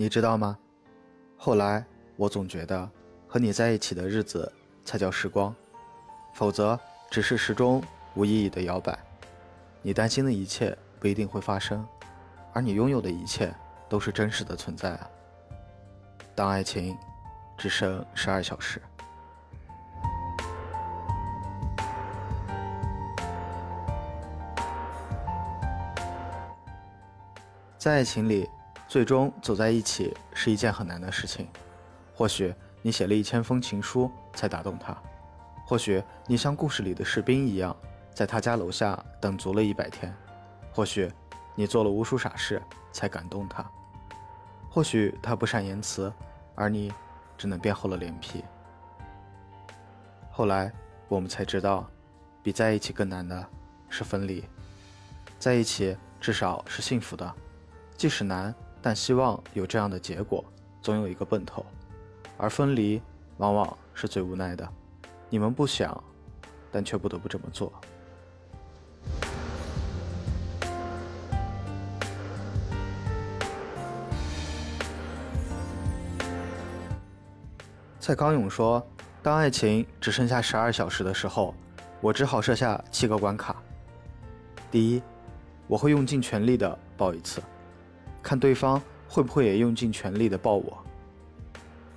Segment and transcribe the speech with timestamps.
[0.00, 0.56] 你知道吗？
[1.36, 2.88] 后来我总觉得
[3.26, 4.50] 和你在一起的日子
[4.84, 5.52] 才叫时光，
[6.32, 6.78] 否则
[7.10, 7.82] 只是时钟
[8.14, 8.96] 无意义的摇摆。
[9.82, 11.84] 你担心的一切不一定会发生，
[12.52, 13.52] 而你拥有的一切
[13.88, 15.10] 都是真实的存在啊。
[16.32, 16.96] 当爱情
[17.56, 18.80] 只剩十二小时。
[27.76, 28.48] 在爱情里，
[28.88, 31.46] 最终走在一起是一件很难的事情。
[32.14, 32.52] 或许
[32.82, 34.96] 你写了一千封情书才打动他，
[35.66, 37.76] 或许你像故事里的士兵一样，
[38.14, 40.12] 在他家楼下等足了一百天，
[40.72, 41.12] 或许
[41.54, 43.64] 你做了无数傻事才感动他，
[44.70, 46.12] 或许他不善言辞，
[46.54, 46.92] 而你
[47.36, 48.42] 只能变厚了脸皮。
[50.30, 50.72] 后来
[51.08, 51.88] 我们才知道，
[52.42, 53.46] 比在一起更难的
[53.88, 54.42] 是分离。
[55.38, 57.32] 在一起至少是幸福的。
[57.96, 60.44] 即使难，但希望有这样的结果，
[60.80, 61.64] 总有一个奔头。
[62.36, 63.02] 而分离，
[63.38, 64.66] 往往是最无奈的。
[65.28, 66.02] 你们不想，
[66.70, 67.72] 但却不得不这么做。
[78.00, 78.86] 蔡康永说
[79.22, 81.54] ：“当爱情只剩下十二小时的时候，
[82.00, 83.56] 我只好设下七个关卡。
[84.70, 85.02] 第一，
[85.66, 87.42] 我会用尽全力的抱一次。”
[88.22, 90.76] 看对方会不会也用尽全力的抱我。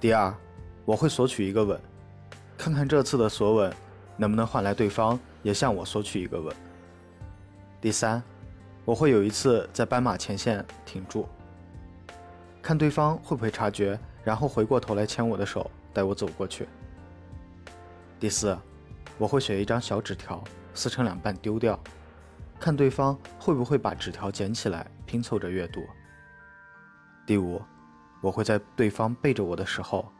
[0.00, 0.34] 第二，
[0.84, 1.80] 我会索取一个吻，
[2.58, 3.72] 看看这次的索吻
[4.16, 6.54] 能不能换来对方也向我索取一个吻。
[7.80, 8.22] 第三，
[8.84, 11.28] 我会有一次在斑马前线停住，
[12.60, 16.66] 看对方会不会察觉，然后回过头来牵我的手，带我走过去。
[18.18, 18.56] 第四，
[19.18, 20.42] 我会写一张小纸条，
[20.74, 21.78] 撕成两半丢掉，
[22.58, 25.82] 看对方会不会把纸条捡起来拼凑着阅读。
[27.26, 27.60] 第五，
[28.20, 30.10] 我会在对方背着我的时候，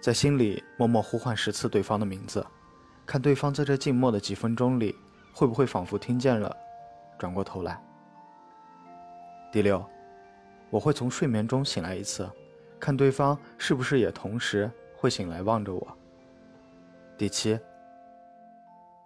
[0.00, 2.46] 在心里默默呼唤十次对方的名字，
[3.04, 4.94] 看对方在这静默的几分钟里
[5.32, 6.56] 会不会仿佛听见了，
[7.18, 7.82] 转过头来。
[9.52, 9.84] 第六，
[10.70, 12.30] 我会从睡眠中醒来一次，
[12.78, 15.98] 看对方是不是也同时会醒来望着我。
[17.18, 17.58] 第七，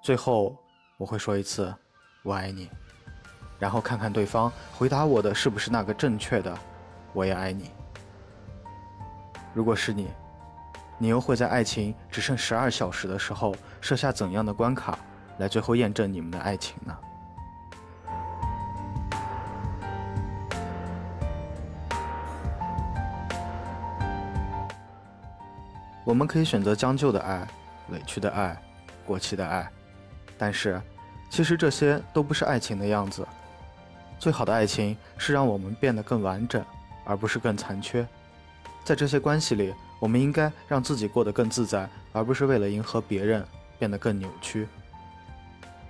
[0.03, 0.55] 最后
[0.99, 1.75] 我会说一次
[2.23, 2.71] “我爱你”，
[3.59, 6.59] 然后看看对方回答我的是不是那个正确的。
[7.19, 7.73] 我也爱你。
[9.53, 10.07] 如果是你，
[10.99, 14.97] 你又会在爱情只剩十二小时的时候设下怎样的关卡，
[15.39, 16.97] 来最后验证你们的爱情呢？
[26.05, 27.45] 我们可以选择将就的爱、
[27.89, 28.57] 委屈的爱、
[29.05, 29.69] 过期的爱，
[30.39, 30.81] 但是，
[31.29, 33.27] 其实这些都不是爱情的样子。
[34.21, 36.65] 最好的爱情是让我们变得更完整。
[37.09, 38.07] 而不是更残缺，
[38.85, 43.43] 在这些关系里，我们应该让自己过得更自在，而不是为了迎合别人
[43.79, 44.69] 变得更扭曲。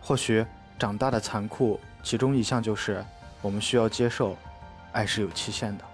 [0.01, 0.47] 或许
[0.79, 3.05] 长大的残酷，其中一项就是
[3.43, 4.37] 我们需要接受，
[4.93, 5.84] 爱是有期限的。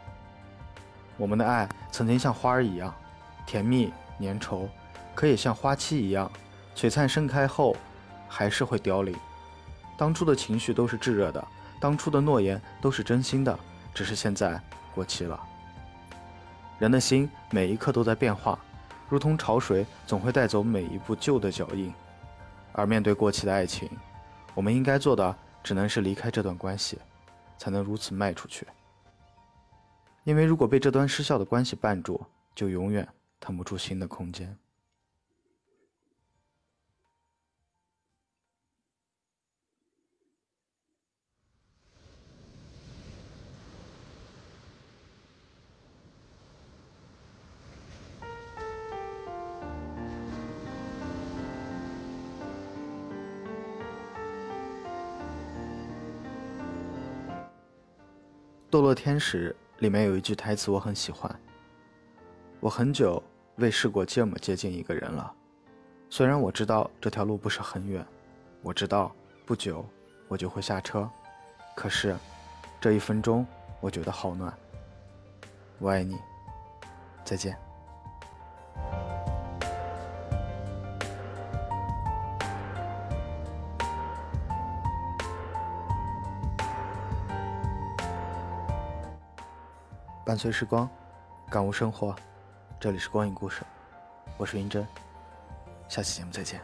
[1.17, 2.95] 我们的爱曾经像花儿一样
[3.47, 4.69] 甜蜜粘稠，
[5.15, 6.31] 可以像花期一样
[6.77, 7.75] 璀璨盛开后，
[8.29, 9.17] 还是会凋零。
[9.97, 11.43] 当初的情绪都是炙热的，
[11.81, 13.59] 当初的诺言都是真心的，
[13.95, 14.61] 只是现在。
[14.95, 15.41] 过期了。
[16.79, 18.59] 人的心每一刻都在变化，
[19.09, 21.93] 如同潮水总会带走每一步旧的脚印。
[22.73, 23.89] 而面对过期的爱情，
[24.55, 26.99] 我们应该做的只能是离开这段关系，
[27.57, 28.67] 才能如此迈出去。
[30.25, 32.25] 因为如果被这段失效的关系绊住，
[32.55, 33.07] 就永远
[33.39, 34.49] 腾不出新的空间。
[58.75, 61.33] 《堕落天使》里面有一句台词我很喜欢。
[62.59, 63.23] 我很久
[63.59, 65.33] 未试过这么接近一个人了，
[66.11, 68.05] 虽然我知道这条路不是很远，
[68.63, 69.15] 我知道
[69.47, 69.87] 不久
[70.27, 71.09] 我就会下车，
[71.77, 72.17] 可是
[72.81, 73.47] 这一分钟
[73.81, 74.53] 我觉得好暖。
[75.79, 76.19] 我爱你，
[77.25, 77.57] 再见。
[90.25, 90.89] 伴随时光
[91.51, 92.17] 感悟生活。
[92.81, 93.63] 这里是光影故事
[94.37, 94.87] 我是云珍
[95.89, 96.61] 下期节目再见。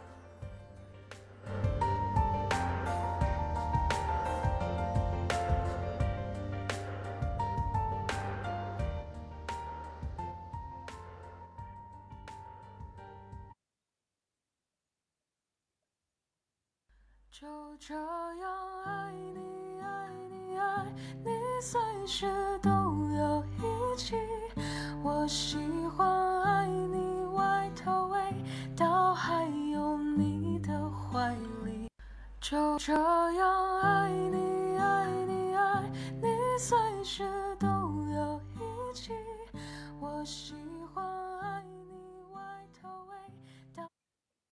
[17.30, 17.46] 就
[17.78, 20.84] 这样爱你爱你爱
[21.24, 21.30] 你
[21.62, 22.26] 随时
[22.62, 22.89] 都
[25.02, 25.58] 我喜
[25.96, 28.18] 欢爱你外套味
[28.76, 31.88] 道，还有你的怀里。
[32.40, 35.82] 就这样爱你爱你爱
[36.20, 36.76] 你，随